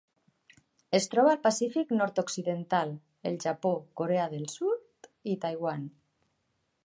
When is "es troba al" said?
0.99-1.41